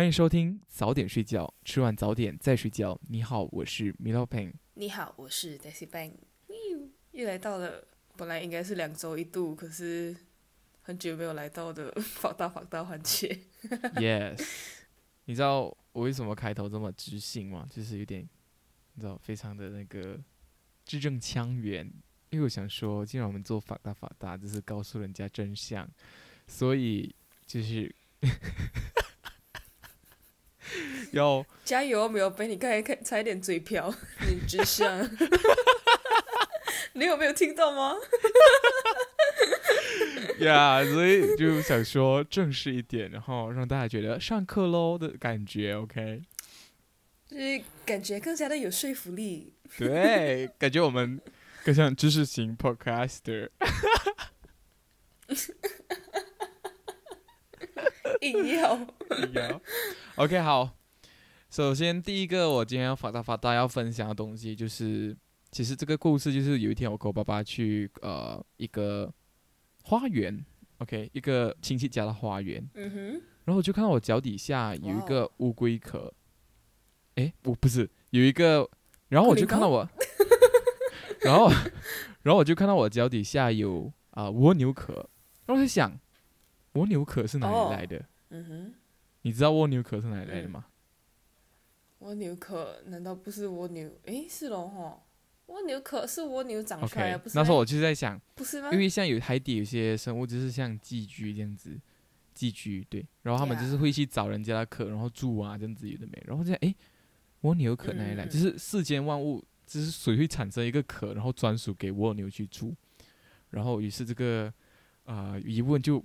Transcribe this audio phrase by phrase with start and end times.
[0.00, 2.98] 欢迎收听早点睡觉，吃完早点再睡觉。
[3.08, 4.50] 你好，我是 Milo Peng。
[4.72, 6.12] 你好，我是 Daisy Bang。
[7.12, 10.16] 又来到了本来应该是两周一度，可是
[10.80, 13.40] 很久没有来到的 放大放大环节。
[13.96, 14.42] Yes，
[15.26, 17.68] 你知道我为什么开头这么知性吗？
[17.70, 18.26] 就是有点，
[18.94, 20.18] 你知道，非常的那个
[20.86, 21.86] 字正腔圆。
[22.30, 25.86] 因为我想说，既然我们做法大法大，就是告诉人家真相，
[26.46, 27.14] 所以
[27.46, 27.94] 就是
[31.12, 33.94] 要加油，没有被你刚才看差一点嘴瓢，
[34.28, 35.08] 你只想。
[36.92, 37.94] 你有没有听到吗？
[40.40, 45.74] 呀所以就想说正式一点，然后让大家觉得上课喽的感觉。
[45.74, 46.22] OK，
[47.28, 49.54] 就是感觉更加的有说服力。
[49.78, 51.20] 对，感觉我们
[51.64, 53.50] 更像知识型 podcaster。
[58.22, 58.76] 硬要。
[58.76, 59.60] 有
[60.16, 60.70] OK，好。
[61.50, 65.16] 首先，第一个我今天要发大发大要分享的东西，就是
[65.50, 69.12] 其实这个故事就是有一天我跟我爸爸去呃一个
[69.82, 70.44] 花园
[70.78, 73.10] ，OK，一个亲戚家的花园，嗯哼，
[73.44, 76.12] 然后我就看到我脚底下有一个乌龟壳，
[77.16, 78.68] 诶，我不是有一个，
[79.08, 79.88] 然后我就看到我，
[81.22, 81.50] 然后
[82.22, 84.92] 然后我就看到我脚底下有啊、蜗牛壳，
[85.46, 85.98] 然后我在想，
[86.72, 88.04] 蜗牛壳是哪哦里来的？
[88.30, 88.74] 嗯哼，
[89.22, 90.66] 你知道蜗牛壳是哪里来的嗯吗？
[91.98, 93.90] 蜗牛壳难道不是蜗牛？
[94.04, 95.02] 诶，是龙吼。
[95.46, 98.70] 蜗牛壳是蜗牛长出来的，不是那时候我就在想，不是吗？
[98.72, 101.76] 因为像有海底有些生物就是像寄居这样子，
[102.32, 106.72] 寄居对，然后他们就是会去找人家的壳，然后住啊这样子有的没，然后这样诶，
[107.40, 108.24] 蜗牛壳哪里来？
[108.24, 112.72] 嗯嗯嗯就是世间万物，就是水会产生一个壳，然后专属给蜗牛去住，
[113.50, 114.46] 然后于是这个
[115.04, 116.02] 啊、呃疑问就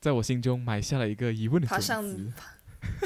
[0.00, 2.32] 在我心中埋下了一个疑问的种爬上子。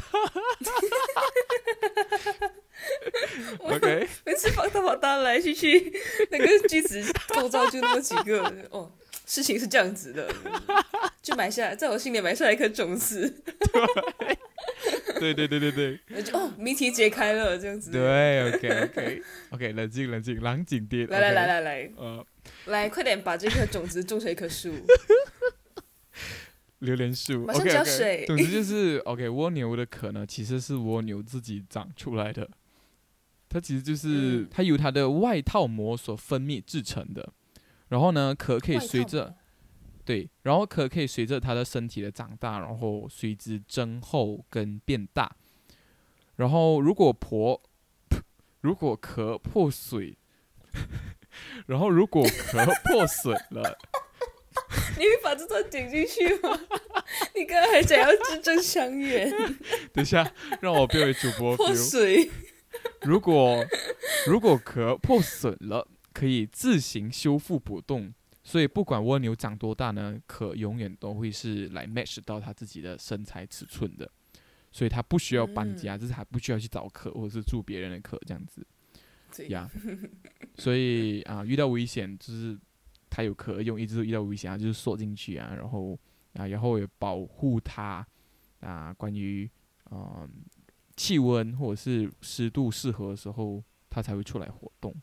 [3.58, 5.92] 我 OK，每次放大放大来去去，
[6.30, 8.92] 那个句子构造就那么几个 哦。
[9.26, 10.30] 事情是这样子的，
[11.22, 13.42] 就埋下，在我心里埋下一颗种子，
[15.18, 21.08] 对对对对对那 就哦，谜题解开了，这样子。，对，OK OK OK，冷静冷静，冷静点。
[21.08, 22.26] 来来来来来呃，
[22.66, 24.74] 来，快点把这颗种子种成一棵树。
[26.84, 27.84] 榴莲树马上浇。
[27.84, 32.48] 水总之就是 OK，蜗牛的壳呢，其实是蜗牛自己长出来的，
[33.48, 37.32] 它其实就是、嗯它由它的外套膜所分泌制成的。
[37.88, 39.34] 然后呢，壳可以随着
[40.04, 45.36] 对，然后壳可以随着它的身体的长大，然后随之增厚跟变大。
[46.36, 47.62] 然后如果破，
[48.62, 50.16] 如果壳破碎，
[51.66, 53.78] 然后如果壳破损了，
[54.96, 56.58] 你会把这段剪进去吗？
[57.34, 59.30] 你刚刚还想要字正腔圆，
[59.92, 61.74] 等一下让我变为主播 破。
[61.74, 62.30] 水。
[63.02, 63.64] 如果
[64.26, 68.12] 如果壳破损了，可以自行修复补洞，
[68.42, 74.10] 所以不管蜗牛长多大呢，壳永远都会是来 match 到它自己的身材尺寸的，
[74.72, 78.66] 所以它不需要搬家，嗯就是它不需要去找壳或者是住别人的壳这样子
[79.36, 79.68] 对呀。
[80.56, 82.58] 所以啊，遇到危险就是
[83.14, 85.98] 它有可用，一直遇到危险啊就是锁进去啊，然后
[86.32, 88.04] 啊，然后也保护它
[88.60, 89.48] 啊，关于
[89.90, 90.28] 嗯。
[90.96, 93.60] 气温或者是湿度适合的时候，
[93.90, 94.94] 它才会出来活动。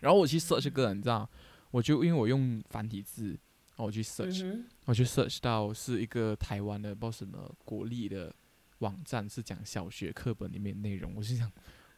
[0.00, 1.30] 然后我去 search 这个，你知道，
[1.70, 8.34] 我就因为我用繁体字，然后我去 search，、嗯我去 search 到是一个台湾的不知道什么国立的
[8.80, 11.14] 网站，是讲小学课本里面内容。
[11.14, 11.48] 我心想，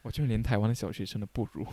[0.03, 1.65] 我就连台湾的小学生都不如。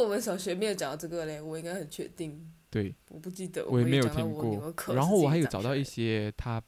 [0.00, 3.66] 我们小学没有讲到这个嘞，我应该很确定，对，我不记得。
[3.66, 4.74] 我也没有听过。
[4.94, 6.32] 然后我还有找到一些。
[6.36, 6.62] 它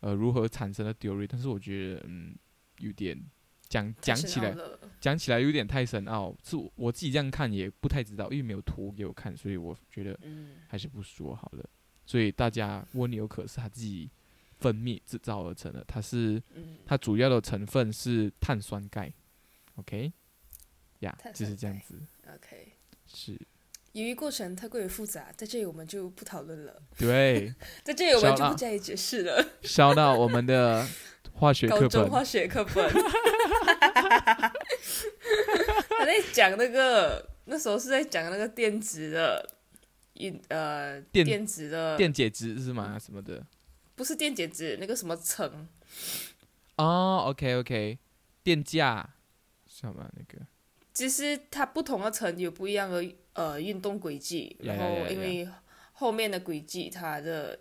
[0.00, 2.32] 呃如何产生的 theory，但是我觉得嗯
[2.78, 3.20] 有点
[3.68, 4.56] 讲讲起来
[5.00, 11.68] 讲起来有点太深奥，是我我自己这样看也不太知道，因为没有图给我看，所以我觉得嗯，还是不说好了。
[12.06, 14.08] 所以大家蜗牛可是它自己
[14.58, 19.12] 分泌制造而成的，它是嗯它主要的成分是碳酸钙
[19.74, 20.12] ，OK，
[21.00, 22.00] 呀、碳就是这样子，
[22.34, 22.72] ，OK。
[23.06, 23.38] 是
[23.92, 27.52] 由于过程太过于复杂，在这里我们就不讨论了，对。
[27.82, 29.44] 在这里我们就不加以解释了。
[29.62, 30.86] 烧到我们的
[31.32, 32.92] 化学课本，高中化学课本，
[35.88, 39.56] 他在讲那个那时候是在讲那个电子的，
[40.12, 42.98] 一呃电电子的电解质是吗？
[42.98, 43.44] 什么的？
[43.96, 45.66] 不是电解质，那个什么层，
[46.76, 47.98] 哦，OK OK，
[48.44, 49.14] 电价
[49.66, 50.46] 什么那个？
[50.98, 55.48] 其实它不同的层有不一样的呃运动轨迹，然后因为
[55.92, 57.56] 后面的轨迹它的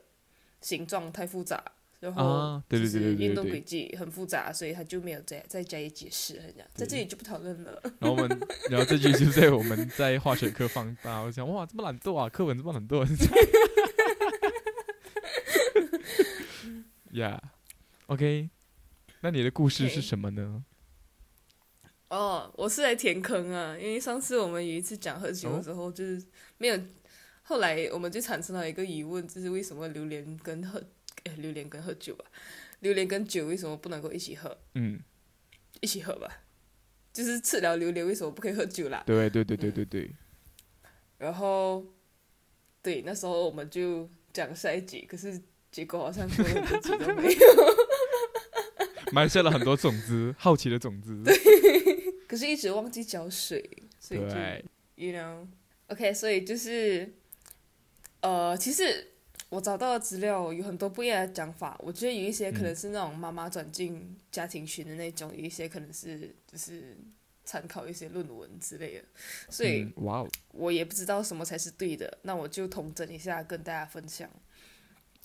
[0.59, 1.63] 形状太复杂，
[1.99, 3.61] 然后啊，对对对运动轨。
[3.61, 7.79] 迹很复杂，所以他就没有再再加以解释，这样在这里就不讨论了。
[7.99, 8.27] 然后我们，
[8.71, 13.05] 然后这句就在我们在化学课放大，我想哇，这么懒惰啊，课文这么懒惰。
[17.13, 18.49] Yeah，OK，、
[19.21, 20.63] 那你的故事是什么呢？
[22.09, 26.23] 哦，我是来填坑啊，因为上次我们有一次讲喝酒的时候，就是
[26.57, 26.79] 没有，
[27.43, 30.81] 后来我们就产生了一个疑问，就是为什么榴莲跟喝，
[31.25, 32.25] 哎，榴莲跟喝酒啊，
[32.79, 34.57] 榴莲跟酒为什么不能够一起喝？
[34.75, 34.99] 嗯，
[35.81, 36.43] 一起喝吧，
[37.11, 39.03] 就是吃了榴莲为什么不可以喝酒啦？
[39.05, 40.11] 对对对对对对，
[41.17, 41.83] 然后，
[42.81, 47.47] 对，那时候我们就讲下一集，可是结果好像过了很多集都没有。
[49.13, 51.23] 埋下了很多种子，好奇的种子。
[52.27, 53.63] 可是一直忘记浇水，
[53.99, 54.35] 所以就
[54.95, 57.11] ，you know，OK，、所以就是，
[58.19, 59.07] 呃，其实
[59.49, 66.97] 我找到的资料有很多不一样的讲法，我觉得有一些可能是那种妈妈转进家庭群的那种，有一些可能是就是
[67.45, 69.05] 参考一些论文之类的，
[69.49, 70.29] 所以嗯哇哦。
[70.51, 74.29] 我也不知道什么才是对的，那我就统整一下跟大家分享。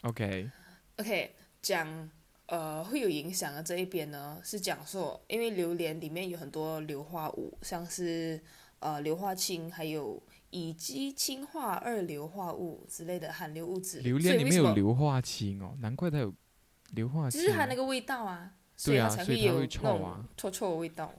[0.02, 2.10] ，OK，OK，讲
[2.52, 8.38] 呃会有影响的这一边呢，是讲说，因为榴莲里面有很多硫化物，像是
[8.78, 14.00] 呃硫化氢，还有乙基氢化二硫化物之类的含硫物质。
[14.00, 16.30] 榴莲里面有硫化氢哦，难怪它有
[16.90, 17.40] 硫化氢。
[17.40, 21.10] 就是它那个味道啊，所以才有那种啊臭臭的味道。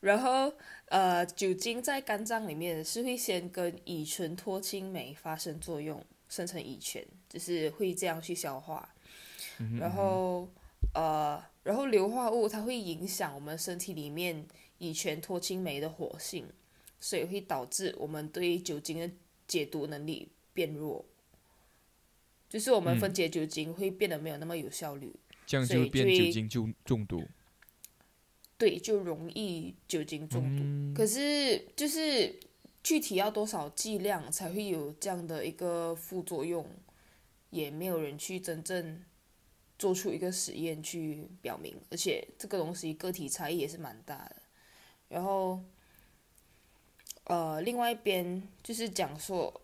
[0.00, 0.52] 然后，
[0.90, 8.86] 呃，酒精在肝脏里面是会先跟乙醇脱氢酶发生作用，生成乙醛，就是会这样去消化。
[9.60, 10.48] 嗯然后
[10.94, 14.44] 呃，然后硫化物它会影响我们身体里面
[14.78, 16.46] 乙醛脱氢酶的活性，
[16.98, 19.10] 所以会导致我们对酒精的
[19.46, 21.04] 解毒能力变弱，
[22.48, 25.14] 就是我们分解酒精会变得没有那么有效率，
[25.46, 27.22] 这样就会变酒精中中毒。
[28.56, 30.62] 对，就容易酒精中毒。
[30.62, 32.38] 嗯可是就是
[32.82, 36.66] 具体要多少剂量才会有这样的一个副作用，
[37.50, 39.02] 也没有人去真正
[39.80, 44.36] 做出一个实验去表明，而且这个东西个体差异也是蛮大的。
[45.08, 45.58] 然后，
[47.24, 49.62] 呃，另外一边就是讲说，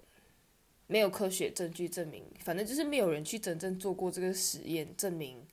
[0.86, 5.46] 没有科学证据证明，反正就是没有人去真正做过这个实验，证明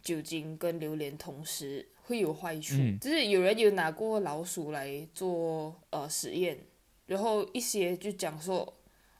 [0.00, 2.76] 酒精跟榴莲同时会有坏处。
[2.78, 6.58] 嗯就是有人有拿过老鼠来做呃实验，
[7.04, 8.72] 然后一些就讲说，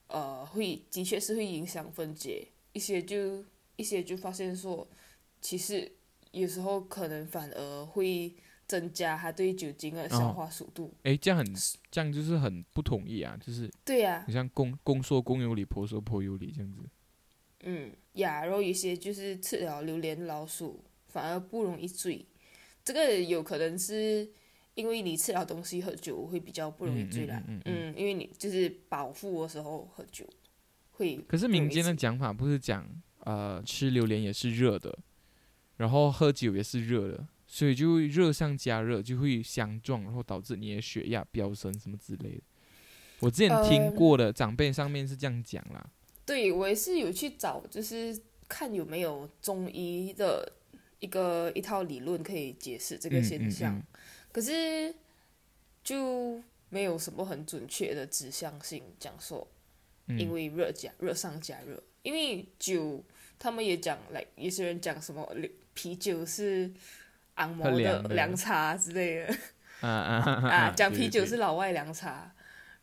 [0.07, 3.45] 呃，会的确是会影响分解，一些就
[3.77, 4.89] 一些就发现说，
[5.41, 5.91] 其实
[6.33, 8.35] 有时候可能反而会
[8.67, 10.93] 增加他对酒精的消化速度。
[11.05, 11.47] 哎，这样很
[11.91, 16.81] 这样就是很不统一啊，就是对呀、你像公公说公有理，婆说婆有理这样子。
[17.61, 22.25] 嗯呀，然后有些就是吃了榴莲老鼠反而不容易醉，
[22.85, 24.29] 这个有可能是
[24.75, 27.43] 因为你吃了东西喝酒会比较不容易醉啦。
[27.47, 30.29] 嗯嗯嗯因为你就是饱腹的时候喝酒
[30.93, 31.17] 会。
[31.29, 32.87] 可是民间的讲法不是讲，
[33.27, 34.97] 呃，吃榴莲也是热的，
[35.79, 42.43] 然后喝酒也是热的，所以就会热上加热，就会相撞，然后导致你的血压飙升什么之类的。
[43.19, 45.85] 我之前听呃过的长辈上面是这样讲啦，
[46.25, 50.53] 对我也是有去找，就是看有没有中医的
[51.01, 53.83] 一个一套理论可以解释这个嗯现象，嗯
[54.31, 54.95] 可是
[55.83, 59.49] 就没有什么很准确的指向性讲说。
[60.09, 63.03] 嗯因为热加热上加热，因为酒
[63.39, 65.31] 他们也讲，来有些人讲什么
[65.75, 66.73] 啤酒是
[67.35, 69.37] 昂摩的凉茶之类的。
[69.81, 72.35] 啊啊啊， 讲啤酒是老外凉茶，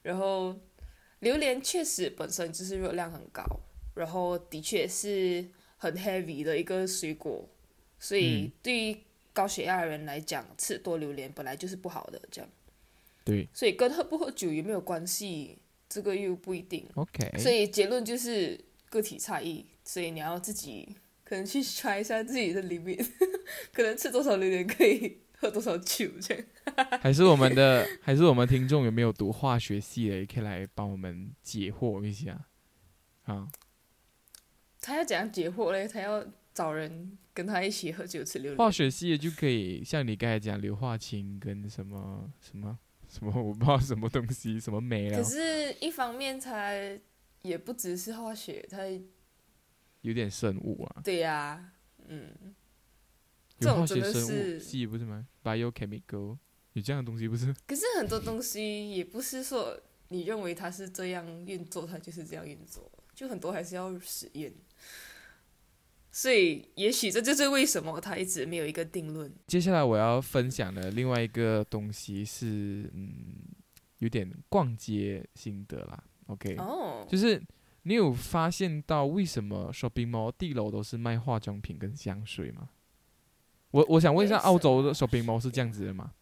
[0.03, 0.55] 然后
[1.19, 3.43] 榴莲确实本身就是热量很高，
[3.95, 5.43] 然后的确是
[5.77, 7.50] 很 heavy 的一个水果，
[8.00, 8.51] 所以嗯。
[8.62, 8.98] 对于
[9.33, 12.50] 高血压的人来讲，吃多榴莲本来就是不好的，这样，
[13.25, 13.48] 对。
[13.51, 15.57] 所以跟喝不喝酒有没有关系，
[15.89, 16.88] 这个又不一定。
[16.93, 23.06] ，OK，所以结论就是个体差异，所以你要自己可能去 try 一下自己的 limit，
[23.74, 26.44] 可能吃多少榴莲可以喝多少酒这样。
[27.02, 32.48] 还是我们的，还是我们听众有没有读化学系的，也可以来帮我们解惑一下。
[33.24, 33.48] 啊，
[34.82, 35.88] 他要怎样解惑嘞？
[35.88, 38.72] 他要找人跟他一起喝酒吃榴莲化。
[38.72, 42.78] 学系的就可以像你刚才讲硫化氢跟什么什么
[43.10, 46.72] 什么，我不知道什么东西，什么酶可，是，一方面他
[47.44, 48.80] 也不只是化学，他
[50.03, 51.72] 有点生物啊，对呀、
[52.07, 52.53] 嗯，
[53.60, 56.38] 这种有化学生物系不是吗？biochemical
[56.74, 57.53] 有这样的东西不是？
[57.65, 59.79] 可是很多东西也不是说
[60.10, 64.53] 你认为它是这样运作，它就是这样运作，就很多还是要实验。
[66.12, 69.33] 所以也许这就是为什么他一直没有一个定论。
[69.48, 73.10] 接下来我要分享的另外一个东西是，嗯，
[73.98, 76.03] 有点逛街心得啦。
[76.27, 77.41] OK，哦，就是
[77.84, 82.70] 你有发现到为什么 shopping mall 地楼都是卖化妆品跟香水吗？
[83.72, 86.13] 我我想问一下，澳洲的 shopping mall 是这样子的吗？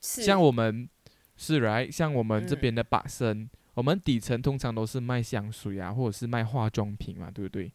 [0.00, 0.88] 像我们
[1.36, 7.72] 是 right，像我们这嗯边的百森，我们底层通常都是卖香水啊，或者是卖化妆品嘛，对不对？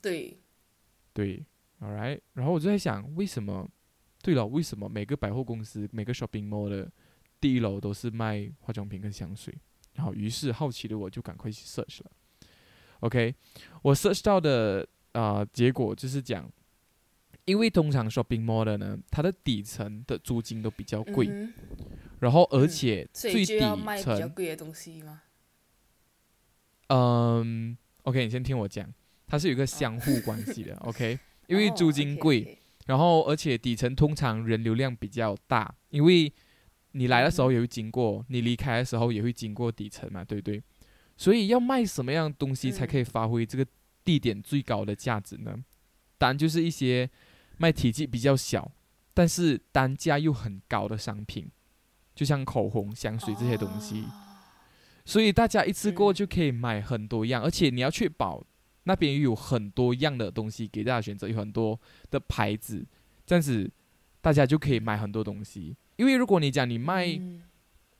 [0.00, 0.38] 对，
[1.12, 1.44] 对
[1.80, 2.20] ，all right。
[2.34, 3.68] 然后我就在想，为什么？
[4.22, 6.90] 对了，为什么每个百货公司、每个 shopping mall 的
[7.40, 9.54] 第一楼都是卖化妆品跟香水？
[9.94, 12.10] 然后，于是好奇的我就赶快去 search 了。
[13.00, 13.34] OK，
[13.82, 16.50] 我 search 到的啊、呃结果就是讲，
[17.44, 21.52] 因为通常 shopping mall 的呢，它的底层的租金都比较贵，嗯
[22.20, 25.22] 然后而嗯且最底以就要卖比较层，贵的东西吗？
[26.88, 28.88] 嗯，OK，你先听我讲，
[29.26, 32.58] 它是有一个相互关系的， OK，因为哦租金贵。
[32.86, 36.30] 然后而且底层通常人流量比较大，因为
[36.94, 40.62] 你来的时候也会经过，你离开的时候也会经过底层嘛，对不对？
[41.16, 43.66] 所以要卖什么样的东西才可以发挥这个
[44.04, 45.56] 地点最高的价值呢？
[46.18, 47.10] 当然就是一些
[47.58, 48.72] 卖体积比较小，
[49.12, 51.50] 但是单价又很高的商品，
[52.14, 54.02] 就像口红、香水这些东西。
[54.02, 54.20] 哦
[55.06, 58.42] 所以大家一次过嗯就可以买很多样，而且你要确保
[58.84, 61.78] 那边有很多样的东西给大家选择，有很多
[62.10, 62.86] 的牌子，
[63.26, 63.70] 这样子
[64.22, 65.76] 大家就可以买很多东西。
[65.96, 67.42] 因为如果你讲你卖、嗯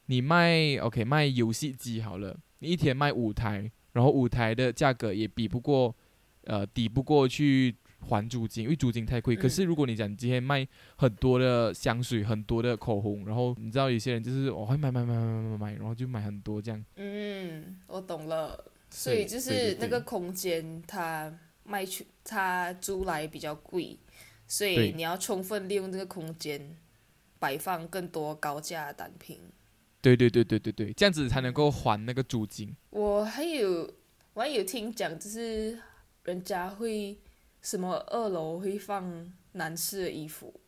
[0.07, 5.97] 你卖 OK 卖游戏机好了，你一天卖五台，然后五台的价格也比不过，
[6.43, 9.35] 呃，抵不过去还租金，因为租金太贵。
[9.35, 16.85] 可嗯是如果你讲你今天卖很多的香水、很多的口红，然后你知道有些人就是我会买买买买买买买，然后就买很多这样。
[16.97, 18.63] 嗯，我懂了。
[18.91, 21.33] 所以就是那个空间，它
[21.65, 23.99] 卖去它租来比较贵，
[24.47, 26.77] 所以你要充分利用这个空间，
[27.45, 29.39] 摆放更多高价的单品。
[30.01, 32.75] 对对对对对对，这样子才能够还那个租金。
[32.89, 33.93] 我还有
[34.33, 35.79] 我还有听讲，就是
[36.23, 37.19] 人家会
[37.61, 40.59] 什么二楼会放男士的衣服，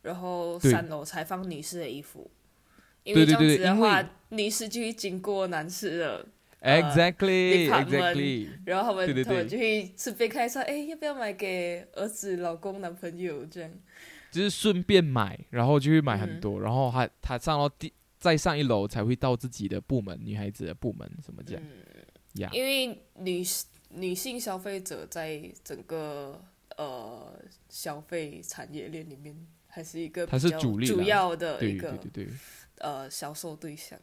[0.00, 2.30] 然后三楼才放女士的衣服，
[3.02, 6.26] 因为这样对对对因为子的话，女士就会经过男士的，
[6.60, 8.48] 呃 Exactly, exactly。
[8.64, 13.70] 然后他们他们就会顺便看一下，哎，要不要买给儿子、老公、男朋友这样？
[14.34, 21.62] 就是顺便买，然后就会买很嗯多，然后还他上到第再上一楼才会到自己的部门，女孩子的部门什么这样
[22.34, 22.50] 呀。
[22.52, 22.86] 因为
[23.18, 23.44] 女
[23.90, 26.42] 女性消费者在整个
[26.76, 27.38] 呃
[27.68, 32.34] 消费产业链里面，还是一个它是主主力主要的一个对对对。
[32.78, 33.96] 呃销售对象。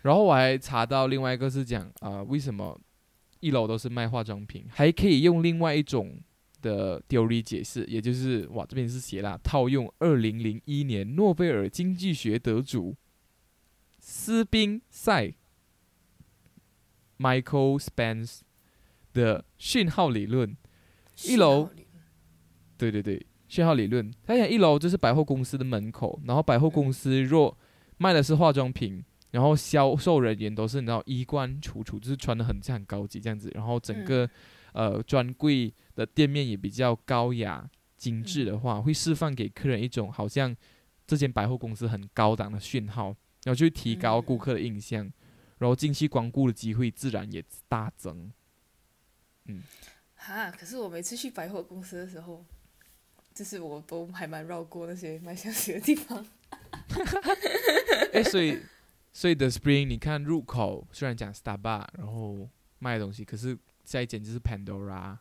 [0.00, 2.80] 然后我还查到另外一个是讲啊、呃为什么
[3.40, 6.18] 一楼都是卖化妆品，还可以用另外一种
[6.60, 12.96] 的 theory 解释，也就是哇这边是写了，套用二零零一年诺贝尔经济学得主
[14.00, 15.34] 斯宾塞
[17.18, 18.40] Michael Spence
[19.12, 20.56] 的讯号理论。
[21.24, 21.68] 一楼
[22.76, 24.08] 对对对，讯号理论。
[24.24, 27.58] 他讲一楼就是百货公司的门口，然后百货公司若
[27.96, 34.30] 卖的是化妆品，然后销售人员都是你知道衣冠楚楚，就是穿的很很高级这样子，然后整个、
[34.72, 40.56] 呃专柜的店面也比较高雅精致的话，会释放给客人一种好像
[41.04, 43.06] 这间百货公司很高档的讯号，
[43.42, 45.10] 然后就会提高顾客的印象，
[45.58, 48.30] 然后近期光顾的机会自然也大增。
[49.46, 49.60] 嗯
[50.14, 52.44] 哈，可是我每次去百货公司的时候，
[53.34, 56.24] 就是我都还蛮绕过那些卖香水的地方。
[58.14, 58.60] 哎，所以
[59.12, 65.18] 所以 The Spring，你看入口虽然讲 Starbucks，然后卖的东西，可是下一间就是 Pandora，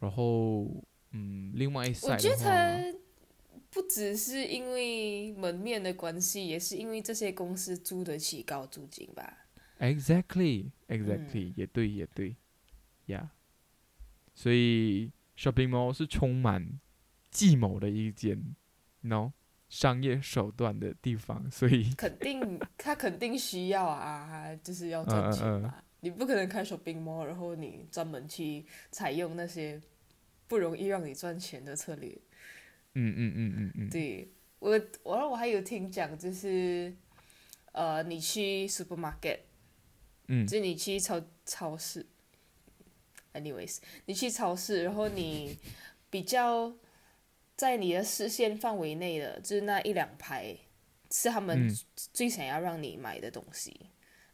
[0.00, 0.66] 然后
[1.12, 2.98] 嗯，另外一我觉得，它
[3.70, 9.46] 不只是因为门面的关系，也是因为这些公司租得起高租金吧。
[9.78, 12.36] Exactly，Exactly，、也对，也对
[13.06, 13.28] ，Yeah。
[14.34, 16.80] 所以 shopping mall 是充满
[17.30, 18.56] 计谋的一间
[19.02, 19.32] ，no
[19.68, 25.74] 商业手段的地方，所以肯定他肯定需要啊，就是要赚钱嗯嗯嘛。
[26.00, 29.80] 你不可能开 shopping mall，然后你专门去采用那些
[30.48, 32.10] 不容易让你赚钱的策略。
[32.94, 34.28] 嗯嗯嗯嗯嗯，对
[34.58, 36.92] 我，我我还有听讲，就是
[37.72, 39.38] 呃，你去 supermarket，
[40.26, 40.46] 嗯。
[40.46, 42.04] 就是你去超超市
[43.32, 45.56] ，anyways，你去超市，然后你
[46.10, 46.74] 比较
[47.56, 50.56] 在你的视线范围内的，就是那一两排
[51.12, 51.76] 是他们嗯。
[52.12, 53.86] 最想要让你买的东西，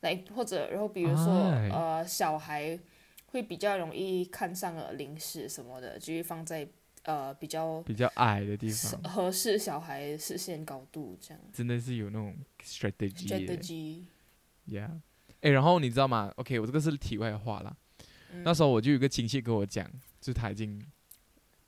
[0.07, 2.79] 来或者然后比如说、哎呃小孩
[3.27, 6.67] 会比较容易看上了零食什么的，就会放在
[7.03, 11.41] 呃比较比较矮的地方，合适小孩视线高度这样。
[11.53, 12.35] 真的是有那种
[12.65, 14.91] strategy strategy，yeah，。
[15.43, 17.77] 哎，然后你知道吗？OK，我这个是题外话啦。
[18.33, 19.87] 嗯那时候我就有个亲戚跟我讲，
[20.21, 20.85] 就是他已经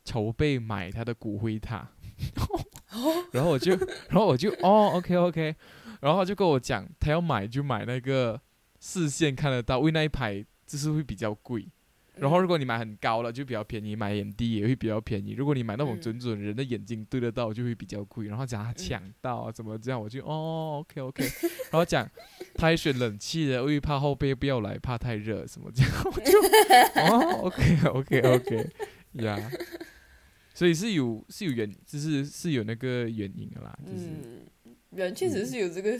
[0.05, 1.89] 筹备买他的骨灰塔，
[3.33, 3.73] 然后我就，
[4.09, 5.55] 然后我就哦，OK OK，
[6.01, 8.41] 然后他就跟我讲，他要买就买那个
[8.81, 11.69] 视线看得到，因为那一排就是会比较贵。
[12.17, 15.35] 然后如果你买很高了就比较便宜，买很低也会比较便宜。
[15.35, 18.27] 如果你买那种嗯准准人的眼睛对得到，就会比较贵。
[18.27, 21.25] 然后讲他抢到啊，怎么这样，我就哦，OK OK。
[21.71, 22.05] 然后讲
[22.57, 26.41] 他还选冷气的，因为怕后背不要来，怕太热什么这样，我就
[27.03, 28.71] 哦，OK OK OK，
[29.25, 29.39] 呀、
[30.53, 34.41] 所以是有是有原，就是是有那个原因的啦，就是、嗯，
[34.91, 35.99] 人确实是有这个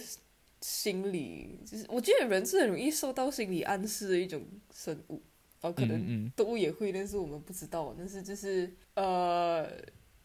[0.61, 4.43] 心理，就是我觉得人是很容易受到心理暗示的一种
[4.73, 5.23] 生物，
[5.61, 7.95] 然后可能动物也会，但是我们不知道。
[7.97, 9.71] 但是就是呃，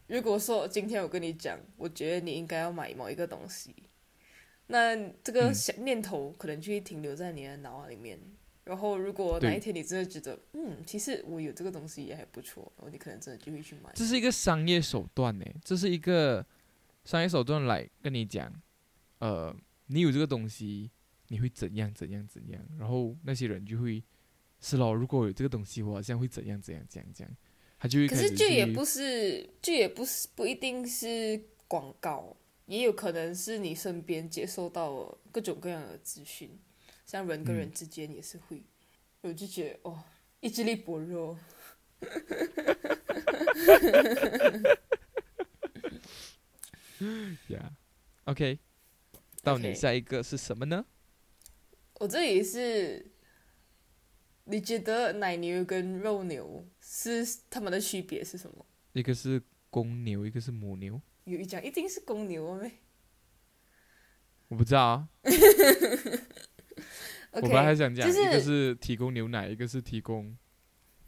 [0.06, 3.74] 如果说今天我跟你讲，我觉得你应该要买某一个东西，
[4.66, 8.18] 那这个嗯想念头可能就会停留在你的脑海里面。
[8.64, 13.90] 然后，如果哪一天你真的觉得，嗯，其实我有这个东西也还不错，然后你可能真的就会去买。
[13.94, 16.42] 这是一个商业手段呢，这是一个
[17.04, 18.52] 商业手段来跟你讲，
[19.18, 19.54] 呃，
[19.86, 20.90] 你有这个东西，
[21.28, 24.02] 你会怎样怎样怎样，然后那些人就会
[24.60, 27.36] 是咯，如果有这个东西，我好像会怎样怎样怎样怎样，
[27.78, 36.58] 他就会可是这也不是，这也不是不一定是广告，也有可能是你身边接受到各种各样的资讯，
[37.04, 38.62] 像人跟人嗯之间也是会，
[39.20, 40.02] 我就觉得哦，
[40.40, 41.38] 意志力薄弱。
[47.48, 48.58] Yeah，OK，、
[49.42, 50.84] 到你下一个是什么呢？
[52.00, 53.12] 我这里是，
[54.44, 58.66] 你觉得奶牛跟肉牛是它们的区别是什么？
[58.92, 62.70] 一个是公牛，一个是母牛，有一讲一定是公牛没
[64.48, 65.08] 我不知道啊。
[67.32, 70.36] 我本来还想讲，就是一个是提供牛奶，一个是提供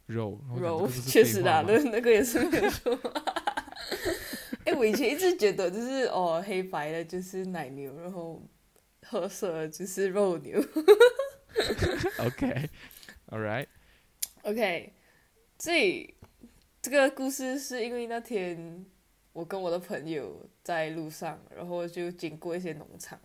[0.07, 0.41] 肉。
[0.57, 2.99] 肉确实啦，废话吗那那个也是没有错。
[4.77, 8.43] 哎、我以前一直觉得就是哦，黑白的就是奶牛，然后
[9.03, 10.61] 褐色的就是肉牛。
[12.21, 14.93] OK，All right，OK，
[15.59, 16.15] 所以
[16.83, 18.85] 这个故事是因为那天
[19.33, 23.19] 我跟我的朋友在路上，然后就经过一些农场，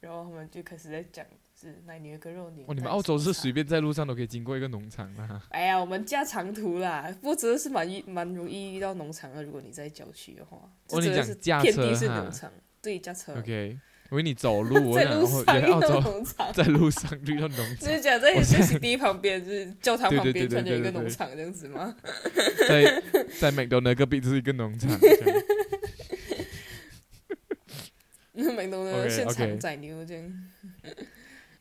[0.00, 1.26] 然后他们就开始在讲
[1.64, 2.64] 是奶牛跟肉牛。
[2.68, 3.66] 哦，你们澳洲是随便？
[3.66, 5.42] 在路上都可以经过一个农场啊。
[5.48, 9.42] 哎呀，我们驾长途啦，不过真的是蛮遇蛮容易遇到农场的。
[9.42, 13.34] 如果你在郊区的话，这哦你讲驾遍地是农场，对，驾车。
[13.38, 13.78] OK，
[14.10, 21.96] 我以为你走路， 我 在路上遇到农场，在路上遇到农场，就是讲在我在 CD 旁边，就是教堂旁边，对对对突然有一个农场这样子吗？
[22.68, 23.02] 在
[23.40, 24.90] 在 McDonald 隔壁就是一个农场。
[25.00, 25.42] 这样
[28.36, 30.24] 那美东的 OK，现场宰牛这样。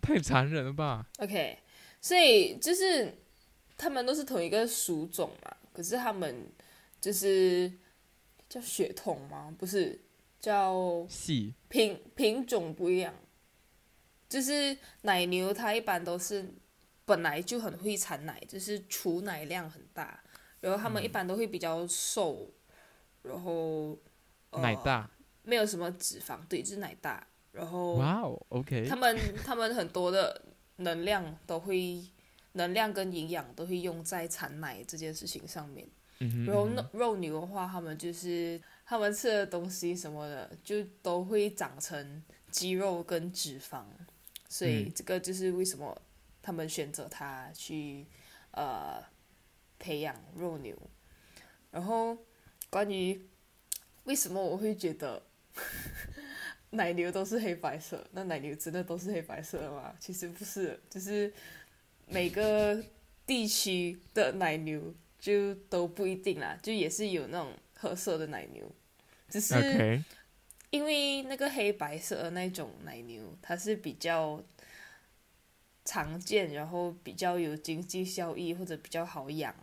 [0.03, 1.57] 太残忍了吧？OK，
[2.01, 3.17] 所以就是
[3.77, 6.51] 他们都是同一个属种嘛，可是他们
[6.99, 7.71] 就是
[8.49, 9.55] 叫血统吗？
[9.57, 9.99] 不是，
[10.39, 13.13] 叫系品品种不一样。
[14.27, 16.43] 就是奶牛，它一般都是
[17.05, 20.21] 本来就很会产奶，就是储奶量很大，
[20.59, 22.51] 然后它们一般都会比较瘦，
[23.21, 23.97] 然后、
[24.49, 25.09] 呃、奶大，
[25.43, 30.41] 没有什么脂肪，对，就是奶大，然后哇哦，OK，他们他们很多的
[30.77, 32.03] 能量都会，
[32.53, 35.87] 能量跟营养都会用在产奶这件事情上面。
[36.45, 43.83] 然后肉肉牛的话，他们就是他们吃的东西什么的，就都会长成肌肉跟脂肪，
[44.49, 46.01] 所以嗯这个就是为什么
[46.41, 48.05] 他们选择它去
[48.51, 49.03] 呃
[49.77, 50.75] 培养肉牛。
[51.69, 52.17] 然后
[52.69, 53.21] 关于
[54.05, 55.21] 为什么我会觉得
[56.73, 59.93] 奶牛都是黑白色，那奶牛真的都是黑白色的吗？
[59.99, 61.31] 其实不是，就是
[62.07, 62.83] 每个
[63.25, 68.69] 地区的奶牛就都不一定啦，就也是有那种褐色的奶牛，
[69.29, 70.01] 只是
[70.71, 74.43] 因为那个黑白色的那种奶牛，它是比较
[75.85, 79.55] 常见，然后比较有经济效益或者比较好养，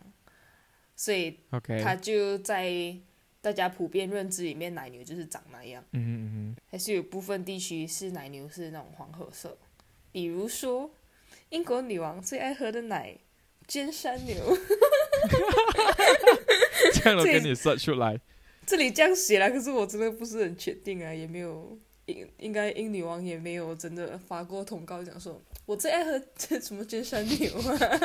[0.95, 1.39] 所以
[1.83, 2.95] 它就在
[3.41, 5.83] 大家普遍认知里面，奶牛就是长那样。
[5.93, 9.57] 嗯嗯嗯还是有部分地区是奶牛是那种黄褐色，
[10.11, 10.91] 比如说
[11.49, 13.17] 英国女王最爱喝的奶
[13.67, 14.55] 尖山牛，哼，
[16.93, 18.19] 这样都这跟你 search 出来，
[18.65, 27.99] 这里这样写了，可是我真的不是很确定啊，也没有应应该英女王也没有真的发过通告讲说，我最爱喝这什么尖山牛啊，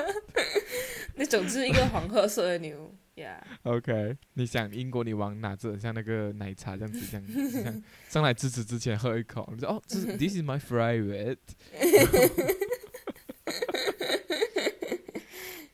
[1.14, 3.46] 那种就是一个黄褐色的牛呀。
[3.64, 11.38] OK，你想英国女王拿着像那个奶茶这样子，这样这样上来支持之前喝一口，你说 哦，这是 This is my favorite。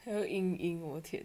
[0.05, 1.25] 还有英英，我天，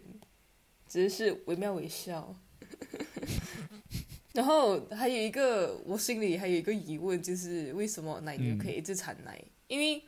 [0.86, 2.34] 只是惟妙惟肖。
[4.34, 9.42] 然后还有一个，我心里还有一个疑问，就是为什么奶牛可以一直产奶？
[9.66, 10.02] 因为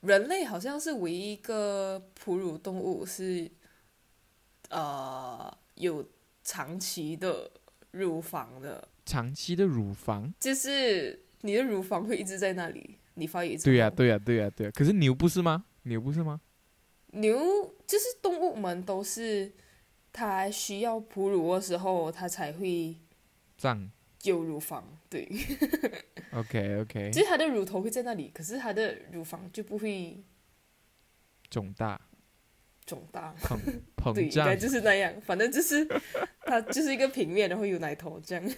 [0.00, 3.48] 人类好像是唯一一个哺乳动物是，
[4.70, 6.06] 呃，有
[6.42, 7.50] 长期的
[7.90, 13.64] 乳房的，长期的乳房，就是你的乳房会一直在那里，你发育之后。
[13.64, 15.64] 对呀、对呀、对呀、对呀、可是牛不是吗？
[15.82, 16.40] 牛不是吗？
[17.12, 19.52] 牛就是动物们都是，
[20.12, 22.96] 它需要哺乳的时候，它才会
[23.56, 23.90] 胀。
[24.24, 24.82] 有乳房。
[25.10, 25.28] 对，
[26.32, 30.24] OK OK，就是它的乳头会在那里，可是它的乳房就不会
[31.50, 32.00] 肿大
[32.86, 33.34] 肿大。
[33.96, 34.56] 膨 胀应该。
[34.56, 35.12] 就是那样。
[35.22, 35.86] 反正就是
[36.42, 38.50] 它就是一个平面，然后有奶头这样。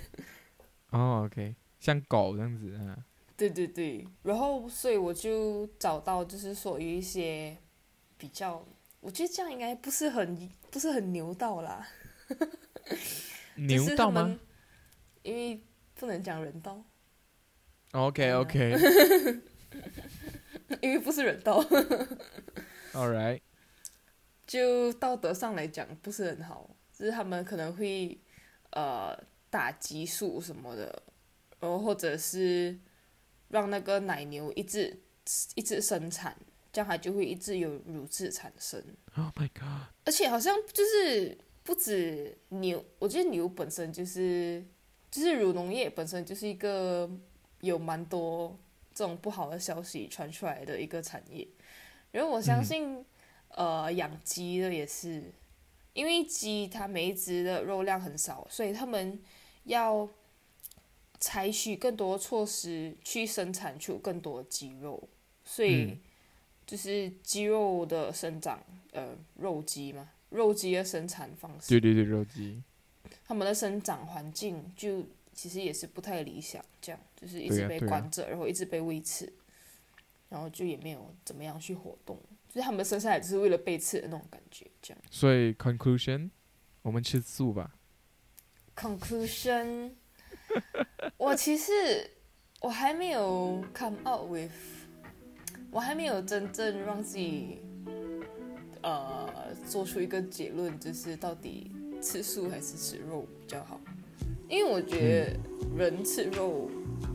[0.91, 2.97] 哦，OK，像狗这样子啊。
[3.37, 7.57] 对对对，然后所以我就找到，就是说有一些
[8.17, 8.65] 比较，
[9.01, 11.87] 我觉得这样应该不是很不是很牛道啦。
[13.57, 14.39] 牛就是道吗？
[15.23, 15.61] 因为
[15.95, 16.83] 不能讲人道
[17.93, 19.41] ，？OK OK，All
[20.81, 21.63] 因为不是人道
[22.93, 23.41] ，All right，
[24.47, 28.17] 就道德上来讲不是很好，就是他们可能会
[28.71, 29.17] 呃
[29.51, 31.03] 打激素什么的，
[31.59, 32.79] 然后或者是
[33.49, 34.97] 让那个奶牛一直
[35.55, 36.37] 一直生产，
[36.73, 38.83] 这样它就会一直有乳汁产生。
[39.17, 44.65] Oh my god，而且好像就是不止牛，我觉得牛本身就是
[45.11, 47.11] 就是乳农业本身就是一个
[47.61, 48.57] 有蛮多
[48.95, 51.49] 这种不好的消息传出来的一个产业。
[52.13, 53.05] 然后我相信，
[53.57, 55.31] 呃，养鸡的也是，
[55.93, 59.21] 因为鸡它每一只的肉量很少，所以他们
[59.65, 60.09] 要
[61.19, 65.07] 采取更多措施去生产出更多的鸡肉，
[65.45, 65.83] 所以。
[65.83, 65.99] 嗯
[66.67, 72.61] 就是鸡肉的生长，呃，肉鸡嘛，肉鸡的生产方式，对对对，肉鸡。
[73.25, 79.33] 它们的生长环境就其实也是不太理想，这样就是一直被关着，然后一直被喂吃，
[80.29, 82.19] 然后就也没有怎么样去活动，
[82.57, 85.03] 就是他们生下来只是为了被吃的那种感觉，这样。
[85.11, 86.31] 所以 conclusion，
[86.81, 87.75] 我们吃素吧。
[88.75, 89.91] Conclusion，
[91.19, 91.73] 我其实
[92.63, 94.51] 我还没有 come out with，
[95.71, 97.61] 我还没有真正让自己
[98.83, 103.79] 呃做出一个结论，就是到底吃素还是吃肉比较好。
[104.49, 105.39] 因为我觉得
[105.77, 106.71] 人吃肉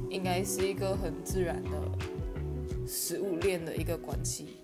[0.08, 4.61] 应该是一个很自然的食物链的一个关系。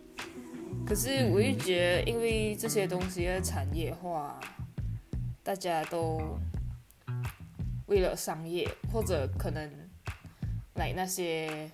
[0.87, 4.39] 可是我就觉得，因为这些东西的产业化，
[5.43, 6.39] 大家都
[7.87, 9.69] 为了商业，或者可能
[10.75, 11.69] 来那些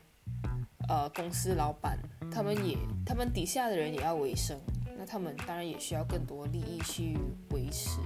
[0.89, 1.99] 呃公司老板，
[2.31, 4.59] 他们也他们底下的人也要维生，
[4.97, 7.15] 那他们当然也需要更多利益去
[7.51, 7.99] 维持，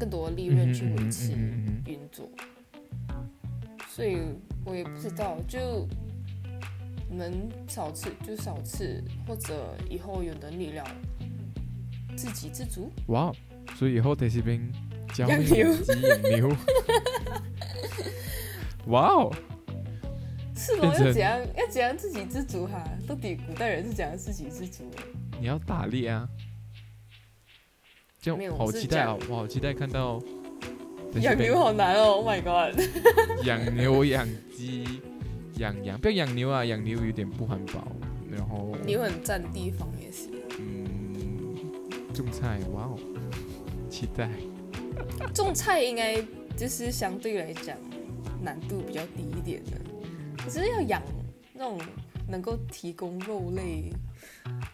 [0.00, 1.32] 更多利润去维持
[1.84, 2.26] 运作。
[3.86, 4.16] 所以
[4.64, 5.86] 我也不知道，就
[7.10, 10.84] 能少吃就少吃，或者以后有能力了
[12.16, 12.90] 自给自足。
[13.06, 13.34] 哇哦，
[13.76, 14.60] 所以以后在这边
[15.14, 16.56] 教养牛会养鸡养牛。
[18.88, 19.34] 哇哦，
[20.54, 22.82] 是咯，要怎样要怎样自给自足哈？
[23.06, 25.02] 到底古代人是怎样自给自足的？
[25.40, 26.28] 你要打猎啊！
[28.20, 30.20] 这没有样好期待啊，我好期待看到
[31.20, 32.78] 养牛好难哦！Oh my god！
[33.44, 35.00] 养牛、养鸡、
[35.58, 37.86] 养羊，不要养牛啊，养牛有点不环保。
[38.30, 41.56] 然后牛很占地方也是，嗯，
[42.12, 42.98] 种菜，哇哦，
[43.88, 44.30] 期待。
[45.32, 46.22] 种菜应该
[46.56, 47.76] 就是相对来讲
[48.42, 49.80] 难度比较低一点的，
[50.36, 51.02] 可是要养
[51.54, 51.80] 那种
[52.28, 53.90] 能够提供肉类、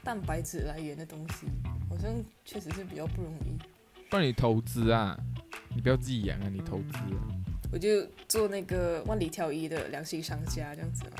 [0.02, 1.46] 蛋白质来源的东西，
[1.88, 2.12] 好像
[2.44, 3.56] 确实是比较不容易。
[4.10, 5.16] 不然你投资啊，
[5.74, 7.22] 你不要自己养啊，你投资、啊。
[7.74, 11.16] 我就做那个万里挑一的良心商家这样子嘛。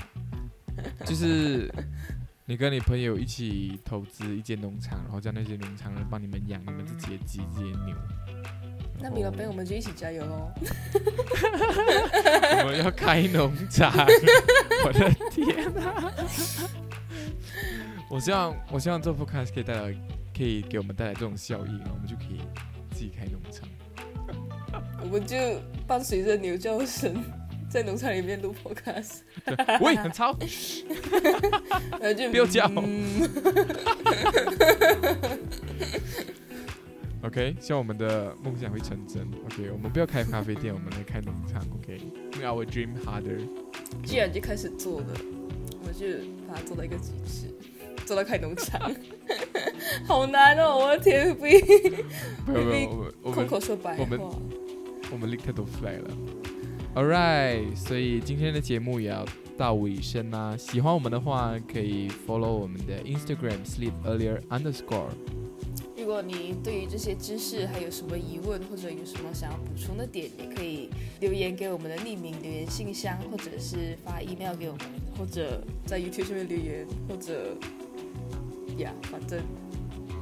[1.05, 1.69] 就是
[2.45, 7.97] 你跟你朋友一起投资一间农场，然后叫那些农场人帮你们养你们自己的鸡、自己的牛。
[9.01, 10.53] 那米老板，我们就一起加油喽！
[12.63, 13.91] 我们要开农场，
[14.87, 16.13] 我的天啊！
[18.09, 19.93] 我希望，我希望做 podcast 可以带来，
[20.37, 22.39] 可以给我们带来这种效益，然后我们就可以
[22.93, 23.69] 自己开农场。
[25.03, 25.37] 我们就
[25.87, 27.23] 伴随着牛叫声，
[27.69, 29.19] 在农场里面录 podcast，
[29.81, 30.37] 喂，很吵，
[32.01, 33.29] 然后就不要叫嗯
[37.25, 39.27] OK，希望我们的梦想会成真。
[39.47, 41.63] OK，我们不要开咖啡店，我们来开农场。
[41.81, 43.41] OK，Make our dream harder。
[44.05, 45.07] 既然就开始做了，
[45.87, 46.07] 我就
[46.47, 47.47] 把它做到一个极致，
[48.05, 48.95] 做到开农场，
[50.07, 50.77] 好难哦！
[50.79, 51.53] 我的天，不没
[52.61, 54.31] 有没有，我们空口说白我们话。
[55.11, 56.11] 我们立刻都 fly 了。
[56.95, 59.27] All right，所以今天的节目也要
[59.59, 60.57] 到尾声啦。
[60.57, 65.09] 喜欢我们的话，可以 follow 我们的 Instagram sleep earlier underscore。
[65.97, 74.87] 如果你对于这些知识还有什么疑问，或者有什么想要补充的点，也可以留言给我们的匿名留言信箱，或者是发 email 给我们，
[75.19, 77.57] 或者在 YouTube 上面留言，或者
[78.77, 79.41] 呀，反正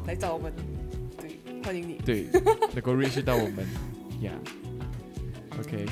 [0.06, 0.52] 来找我们，
[1.20, 1.98] 对，欢迎你。
[2.04, 2.26] 对，
[2.72, 3.66] 能够认识到我们
[4.22, 4.32] 呀。
[5.60, 5.86] OK，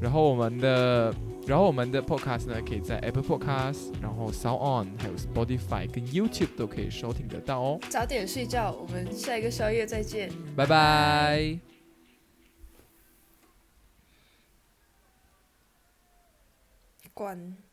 [0.00, 1.14] 然后我们的，
[1.46, 7.80] 然后我们的 Podcast 呢，可以在 Apple Podcast，然后 Sound On，还有 Spotify 跟 YouTube 都可以收听得到哦。
[7.88, 10.30] 早点睡觉，我们下一个宵夜再见。
[10.56, 11.58] 拜拜。
[17.14, 17.69] 关。